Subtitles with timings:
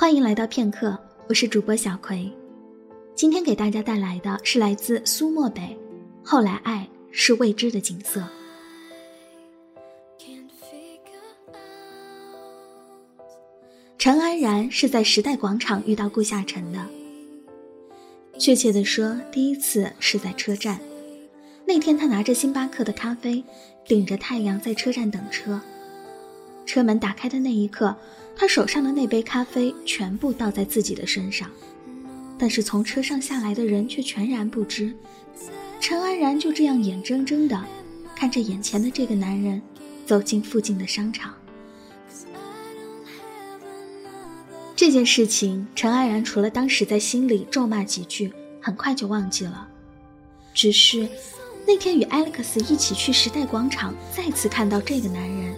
[0.00, 0.96] 欢迎来到片刻，
[1.28, 2.30] 我是主播小葵。
[3.16, 5.60] 今天给大家带来的是来自苏漠北，
[6.22, 8.20] 《后来爱是未知的景色》。
[13.98, 16.78] 陈安然是在时代广场遇到顾夏晨的，
[18.38, 20.78] 确切的说，第一次是在车站。
[21.66, 23.42] 那天他拿着星巴克的咖啡，
[23.84, 25.60] 顶着太阳在车站等车。
[26.68, 27.96] 车门打开的那一刻。
[28.36, 31.50] 他手上的那杯咖啡全部倒在自己的身上，
[32.38, 34.94] 但是从车上下来的人却全然不知。
[35.80, 37.60] 陈安然就这样眼睁睁地
[38.14, 39.60] 看着眼前的这个男人
[40.06, 41.34] 走进附近的商场。
[44.76, 49.66] 这件事情，陈安然除了当时在心里咒骂几句，很快就忘记了。
[50.54, 51.08] 只是
[51.66, 55.56] 那天与 Alex 一起去时代广场，再次看到这个男人，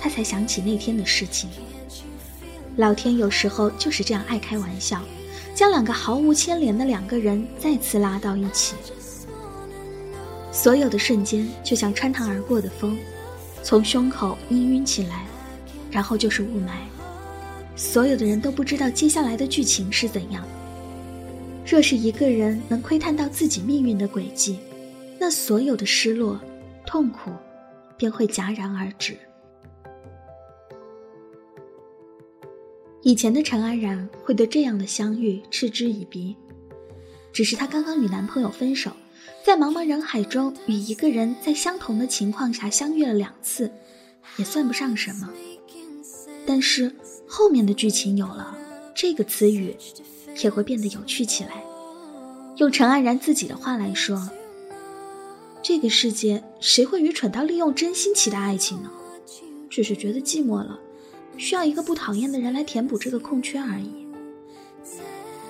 [0.00, 1.50] 他才想起那天的事情。
[2.76, 5.02] 老天有时候就是这样爱开玩笑，
[5.54, 8.74] 将两个毫无牵连的两个人再次拉到一起。
[10.52, 12.96] 所有的瞬间就像穿堂而过的风，
[13.62, 15.26] 从胸口氤氲起来，
[15.90, 16.70] 然后就是雾霾。
[17.76, 20.46] 所有的人都不知道接下来的剧情是怎样。
[21.64, 24.58] 若是一个人能窥探到自己命运的轨迹，
[25.18, 26.40] 那所有的失落、
[26.86, 27.30] 痛苦
[27.96, 29.16] 便会戛然而止。
[33.08, 36.36] 以前的陈安然会对这样的相遇嗤之以鼻，
[37.32, 38.92] 只是她刚刚与男朋友分手，
[39.42, 43.72] 在茫茫人海中与一个人在相同的情况下相遇了两次，
[44.36, 45.30] 也算不上什么。
[46.44, 46.94] 但是
[47.26, 48.54] 后面的剧情有了，
[48.94, 49.74] 这个词语
[50.42, 51.64] 也会变得有趣起来。
[52.58, 54.28] 用陈安然自己的话来说，
[55.62, 58.90] 这个世界谁会愚蠢到利用真心期待爱情呢？
[59.70, 60.78] 只是觉得寂寞了。
[61.38, 64.06] 需要一个不讨厌的人来填补这个空缺而已，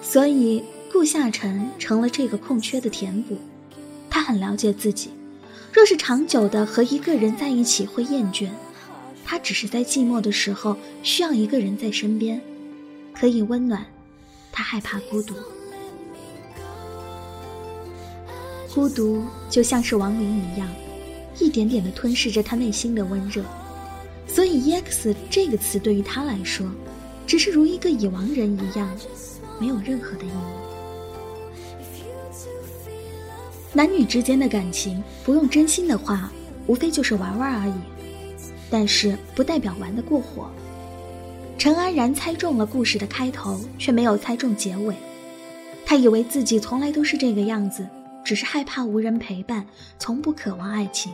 [0.00, 0.62] 所以
[0.92, 3.36] 顾夏晨成了这个空缺的填补。
[4.08, 5.10] 他很了解自己，
[5.72, 8.48] 若是长久的和一个人在一起会厌倦，
[9.24, 12.40] 他只是在寂寞的时候需要一个人在身边，
[13.12, 13.84] 可以温暖。
[14.52, 15.34] 他害怕孤独，
[18.72, 20.68] 孤独就像是亡灵一样，
[21.40, 23.42] 一点点的吞噬着他内心的温热。
[24.26, 26.66] 所以，ex 这个词对于他来说，
[27.26, 28.88] 只是如一个已亡人一样，
[29.60, 30.32] 没有任何的意义。
[33.74, 36.30] 男女之间的感情，不用真心的话，
[36.66, 37.74] 无非就是玩玩而已。
[38.70, 40.50] 但是，不代表玩得过火。
[41.58, 44.94] 陈安然猜中了故事的开头，却没有猜中结尾。
[45.84, 47.86] 他以为自己从来都是这个样子，
[48.24, 49.66] 只是害怕无人陪伴，
[49.98, 51.12] 从不渴望爱情。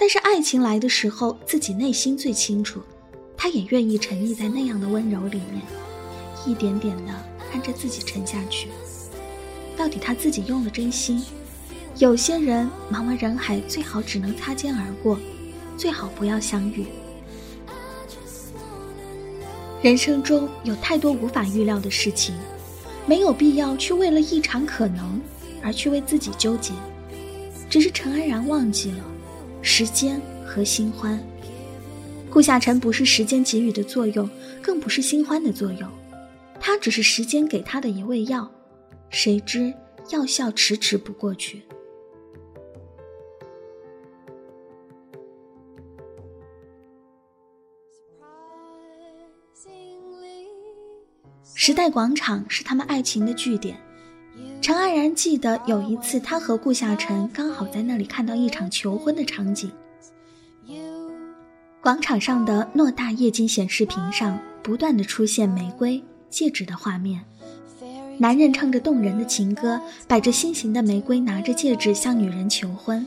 [0.00, 2.80] 但是爱情来的时候，自己内心最清楚，
[3.36, 5.60] 他也愿意沉溺在那样的温柔里面，
[6.46, 7.12] 一点点的
[7.52, 8.68] 看着自己沉下去。
[9.76, 11.22] 到底他自己用了真心？
[11.98, 15.18] 有些人茫茫人海，最好只能擦肩而过，
[15.76, 16.86] 最好不要相遇。
[19.82, 22.34] 人生中有太多无法预料的事情，
[23.04, 25.20] 没有必要去为了一场可能
[25.62, 26.72] 而去为自己纠结。
[27.68, 29.04] 只是陈安然忘记了。
[29.62, 31.18] 时间和新欢，
[32.30, 34.28] 顾夏晨不是时间给予的作用，
[34.62, 35.88] 更不是新欢的作用，
[36.58, 38.50] 他只是时间给他的一味药，
[39.10, 39.72] 谁知
[40.10, 41.62] 药效迟迟不过去。
[51.54, 53.78] 时代广场是他们爱情的据点。
[54.60, 59.70] 陈安然记得有一次，他和顾夏晨刚好在那里看到一场求婚的场景。
[61.80, 67.22] 广场上的偌大液晶显示屏上不断的出现玫瑰、戒指的画面，
[68.18, 73.06] 男人唱着动人的情歌，摆着心形的玫瑰，拿着戒指向女人求婚。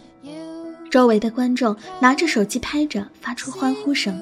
[0.89, 4.19] 周围的观众拿着手机拍着，发出欢呼声。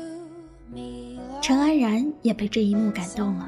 [1.41, 3.47] 陈安然也被这一幕感动了，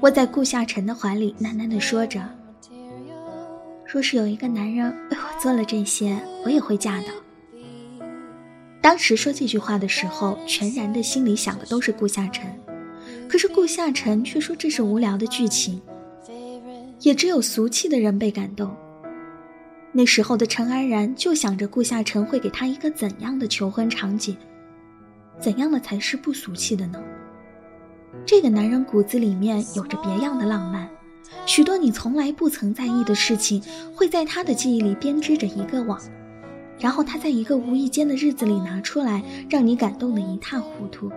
[0.00, 2.22] 窝在顾夏晨的怀里，喃喃地说着。
[3.92, 7.06] 若是有一个男人为我做了这些，我也会嫁的。
[8.80, 12.48] 当时说这句话的时候，全然的心里想的都是顾夏晨，
[13.28, 15.82] 可是顾夏晨却说这是无聊的剧情，
[17.00, 18.72] 也只有俗气的人被感动。
[19.90, 24.36] 那时候的陈安然就想着顾夏晨会给他一个怎样的求婚场景，
[25.40, 27.02] 怎样的才是不俗气的呢？
[28.24, 30.88] 这个男人骨子里面有着别样的浪漫。
[31.46, 33.62] 许多你从来不曾在意的事情，
[33.94, 36.00] 会在他的记忆里编织着一个网，
[36.78, 41.10] 然后他在一个无意间的日子里拿出来，让你感动得一塌糊涂。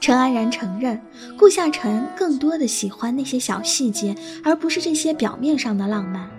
[0.00, 1.00] 陈安然承认，
[1.36, 4.14] 顾夏晨更多的喜欢那些小细节，
[4.44, 6.30] 而不是这些表面上的浪漫。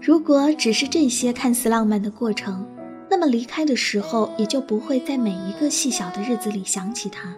[0.00, 2.66] 如果只是这些看似浪漫的过程，
[3.08, 7.34] 那么离开的时候也就不会在每一个细小的日子里想起他。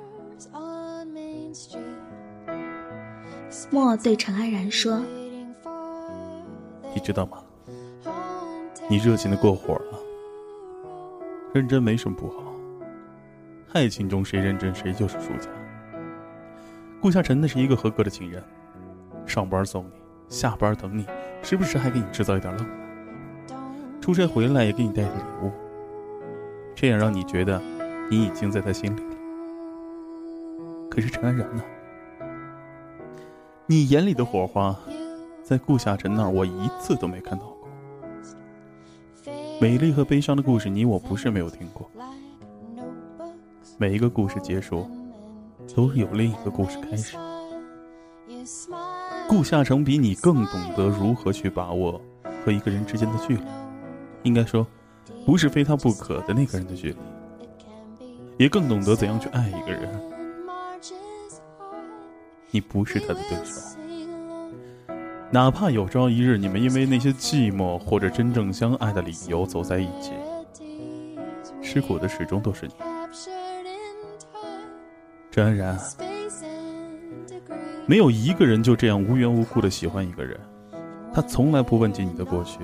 [3.75, 5.03] 莫对陈安然说
[6.95, 7.39] ：“你知道吗？
[8.89, 9.99] 你热情的过火了。
[11.53, 12.55] 认真没什么不好。
[13.73, 15.49] 爱情中谁认真谁就是输家。
[17.03, 18.41] 顾夏晨那是一个合格的情人，
[19.27, 19.91] 上班送你，
[20.29, 21.05] 下班等你，
[21.43, 24.01] 时不时还给你制造一点浪漫。
[24.01, 25.51] 出差回来也给你带点礼物，
[26.77, 27.61] 这样让你觉得
[28.09, 29.17] 你已经在他心里了。
[30.89, 31.65] 可是陈安然呢？”
[33.67, 34.79] 你眼里的火花，
[35.43, 37.69] 在顾夏晨那儿我一次都没看到过。
[39.59, 41.91] 美丽和悲伤的故事，你我不是没有听过。
[43.79, 44.87] 每一个故事结束，
[45.75, 47.17] 都有另一个故事开始。
[49.27, 51.99] 顾夏成比你更懂得如何去把握
[52.45, 53.43] 和一个人之间的距离，
[54.25, 54.67] 应该说，
[55.25, 56.97] 不是非他不可的那个人的距离，
[58.37, 60.14] 也更懂得怎样去爱一个人。
[62.55, 63.77] 你不是他的对手，
[65.33, 70.13] 哪怕有朝一日你们因为那些寂寞或者真正相爱的理由走在一起，
[71.61, 72.75] 吃苦的始终都是你。
[75.33, 75.77] 张安然，
[77.87, 80.39] 没有一个人就这样无缘无故的喜欢一个人，
[81.13, 82.61] 他从来不问及你的过去，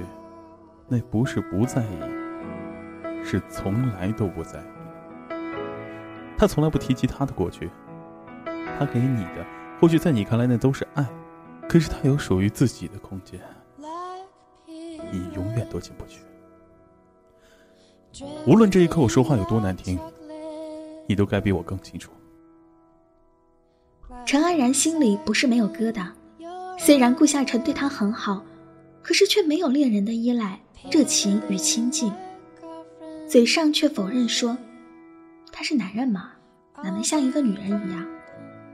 [0.87, 5.35] 那不是不在意，是从来都不在意。
[6.39, 7.69] 他从来不提及他的过去，
[8.79, 9.45] 他给你的。
[9.81, 11.07] 或许在你看来那都是爱，
[11.67, 13.41] 可是他有属于自己的空间，
[15.11, 16.21] 你永远都进不去。
[18.47, 19.99] 无论这一刻我说话有多难听，
[21.07, 22.13] 你都该比我更清楚。
[24.27, 26.09] 陈安然心里不是没有疙瘩，
[26.79, 28.45] 虽然顾夏晨对他很好，
[29.03, 30.61] 可是却没有恋人的依赖、
[30.91, 32.13] 热情与亲近，
[33.27, 34.59] 嘴上却否认说
[35.51, 36.33] 他是男人嘛，
[36.83, 38.07] 哪能像一个女人一样。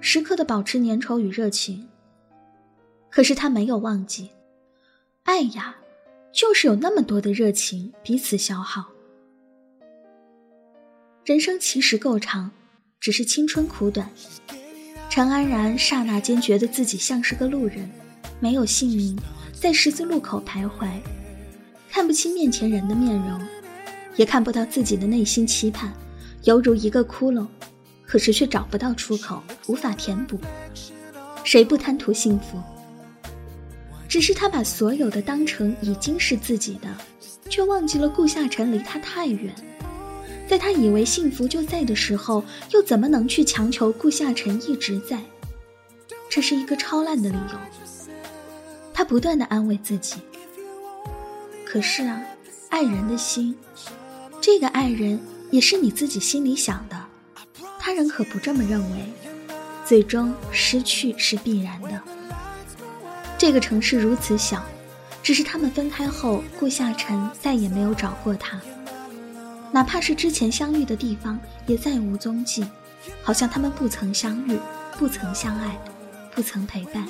[0.09, 1.85] 时刻的保持粘稠与热情。
[3.11, 4.31] 可是他没有忘记，
[5.25, 5.75] 爱呀，
[6.33, 8.85] 就是有那么多的热情彼此消耗。
[11.25, 12.49] 人生其实够长，
[13.01, 14.09] 只是青春苦短。
[15.11, 17.91] 陈安然刹那间觉得自己像是个路人，
[18.39, 19.19] 没有姓名，
[19.53, 20.89] 在十字路口徘徊，
[21.91, 23.41] 看不清面前人的面容，
[24.15, 25.93] 也看不到自己的内心期盼，
[26.45, 27.45] 犹如一个窟窿。
[28.17, 30.41] 可是却找不到出口，无法填补。
[31.45, 32.59] 谁不贪图幸福？
[34.09, 36.89] 只是他把所有的当成已经是自己的，
[37.51, 39.55] 却忘记了顾夏晨离他太远。
[40.49, 45.21] 在他以为幸福就在的时候，又怎么能去强求顾夏晨一直在？
[46.31, 47.59] 这是一个超烂的理由。
[48.95, 50.15] 他不断的安慰自己。
[51.67, 52.23] 可是啊，
[52.71, 53.55] 爱人的心，
[54.41, 55.21] 这个爱人
[55.51, 57.06] 也是你自己心里想的。
[57.87, 59.13] 他人可不这么认为，
[59.85, 62.03] 最终失去是必然的。
[63.39, 64.61] 这个城市如此小，
[65.23, 68.61] 只是他们分开后，顾夏晨再也没有找过他，
[69.71, 71.39] 哪怕是之前相遇的地方，
[71.69, 72.67] 也再无踪迹，
[73.23, 74.59] 好像他们不曾相遇，
[74.99, 75.79] 不曾相爱，
[76.35, 77.07] 不曾陪伴。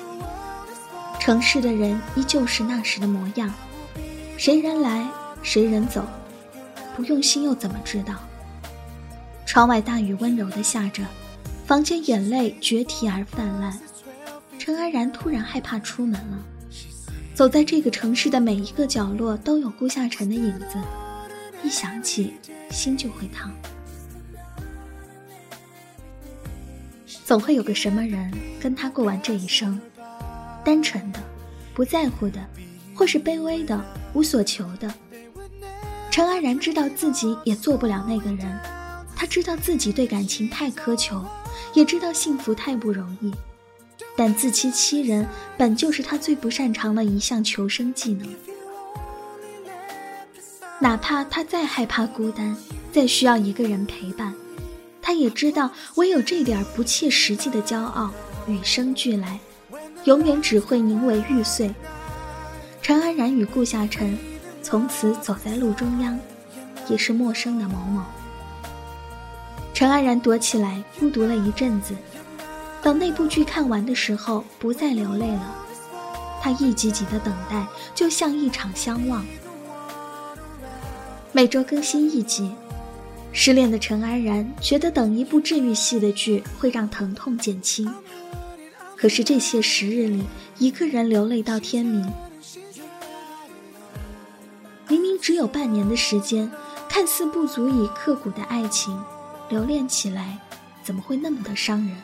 [1.18, 3.50] 城市的人依旧是那时的模样，
[4.37, 5.09] 谁人来，
[5.42, 6.04] 谁人走，
[6.95, 8.16] 不用心又怎么知道？
[9.46, 11.02] 窗外大雨温柔的下着，
[11.64, 13.78] 房间眼泪决堤而泛滥。
[14.58, 16.44] 陈安然突然害怕出门了。
[17.32, 20.78] 走在这个城市的每一个角落都有顾夏晨的影子，
[21.62, 22.34] 一想起
[22.70, 23.50] 心就会烫。
[27.24, 29.80] 总会有个什么人跟他过完这一生，
[30.64, 31.20] 单纯的、
[31.72, 32.44] 不在乎的，
[32.94, 34.92] 或是卑微的、无所求的。
[36.10, 38.75] 陈安然知道自己也做不了那个人。
[39.16, 41.25] 他知道自己对感情太苛求，
[41.73, 43.32] 也知道幸福太不容易，
[44.14, 48.28] 但自欺欺人本就是他最不擅长的一项求生技能。
[50.78, 52.54] 哪怕他再害怕孤单，
[52.92, 54.35] 再需要一个人陪伴，
[55.00, 58.12] 他也知道唯有这点不切实际的骄傲
[58.46, 59.40] 与生俱来，
[60.04, 61.75] 永远只会凝为玉碎。
[62.82, 64.16] 陈安然与顾夏晨
[64.62, 66.20] 从此走在路中央，
[66.88, 68.02] 也是陌生的某某。
[69.76, 71.95] 陈安然躲起来，孤独了一阵子。
[72.80, 75.54] 等那部剧看完的时候，不再流泪了。
[76.40, 79.23] 他一集集的等待，就像一场相望。
[81.30, 82.50] 每周更新一集，
[83.33, 87.87] 失恋的陈安然觉得等一部治愈系的剧会让疼痛减轻，
[88.97, 90.25] 可是这些时日里，
[90.56, 92.11] 一个人流泪到天明。
[94.88, 96.50] 明明只有半年的时间，
[96.88, 98.99] 看似不足以刻骨的爱情，
[99.48, 100.36] 留恋起来，
[100.82, 101.96] 怎么会那么的伤人？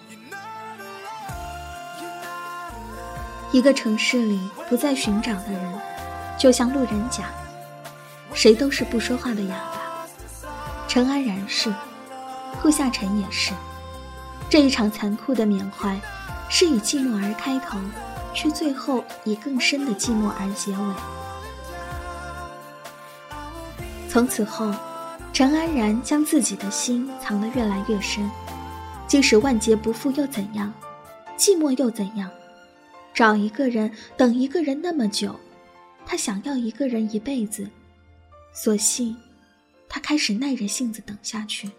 [3.50, 5.80] 一个城市里不再寻找的人，
[6.38, 7.24] 就像路人甲，
[8.32, 10.06] 谁都是不说话的哑巴。
[10.86, 11.74] 陈安然是，
[12.62, 13.52] 顾夏晨也是。
[14.48, 16.00] 这一场残酷的缅怀，
[16.48, 17.76] 是以寂寞而开头，
[18.32, 20.94] 却最后以更深的寂寞而结尾。
[24.08, 24.72] 从此后，
[25.32, 28.30] 陈安然将自己的心藏得越来越深，
[29.08, 30.72] 即使万劫不复又怎样？
[31.38, 32.30] 寂寞又怎样？
[33.14, 35.34] 找一个人，等一个人那么久，
[36.04, 37.66] 他想要一个人一辈子，
[38.52, 39.16] 索性，
[39.88, 41.70] 他开始耐着性子等下去。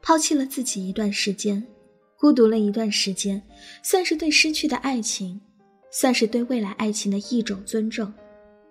[0.00, 1.62] 抛弃了自己一段时间，
[2.18, 3.40] 孤独了一段时间，
[3.82, 5.38] 算是对失去的爱情，
[5.90, 8.10] 算是对未来爱情的一种尊重。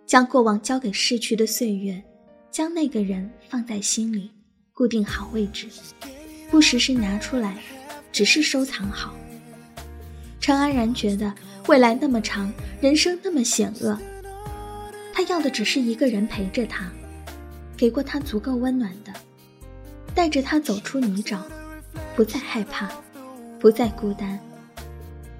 [0.07, 2.03] 将过往交给逝去的岁月，
[2.51, 4.29] 将那个人放在心里，
[4.73, 5.67] 固定好位置，
[6.49, 7.57] 不时时拿出来，
[8.11, 9.15] 只是收藏好。
[10.41, 11.33] 陈安然觉得
[11.67, 13.97] 未来那么长，人生那么险恶，
[15.13, 16.91] 他要的只是一个人陪着他，
[17.77, 19.13] 给过他足够温暖的，
[20.13, 21.39] 带着他走出泥沼，
[22.17, 22.91] 不再害怕，
[23.59, 24.37] 不再孤单，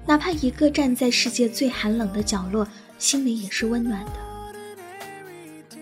[0.06, 2.66] 哪怕一个站在世界最寒冷的角落，
[2.98, 4.12] 心里也是温暖的，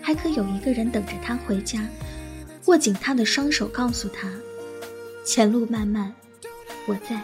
[0.01, 1.87] 还可有一个人等着他回家，
[2.65, 4.29] 握紧他的双手，告诉他，
[5.25, 6.13] 前路漫漫，
[6.87, 7.21] 我在，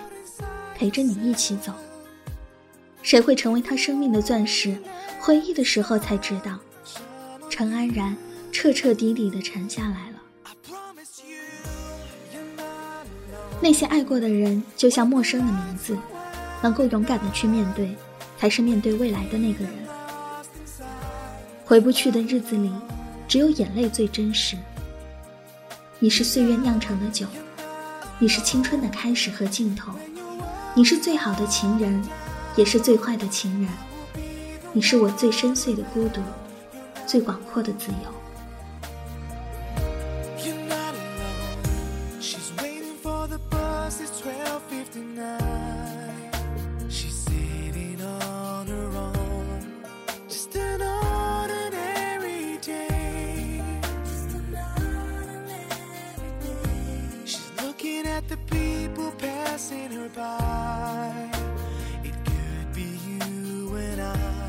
[0.75, 1.74] 陪着你一起走。
[3.01, 4.77] 谁会成为他生命的钻石？
[5.19, 6.60] 回忆的时候才知道，
[7.50, 8.15] 陈安然
[8.51, 10.15] 彻彻底底的沉下来了。
[13.60, 15.98] 那些爱过的人，就像陌生的名字，
[16.62, 17.96] 能够勇敢的去面对，
[18.38, 19.74] 才是面对未来的那个人。
[21.67, 22.71] 回不去的日子里，
[23.27, 24.55] 只有眼泪最真实。
[26.00, 27.27] 你是岁月酿成的酒，
[28.19, 29.91] 你是青春的开始和尽头，
[30.74, 32.01] 你是最好的情人。
[32.55, 33.69] 也是最坏的情人，
[34.74, 36.21] 你是我最深邃的孤独，
[37.05, 38.26] 最广阔的自由。
[58.27, 61.31] the people passing her by.
[62.03, 64.46] It could be you and I.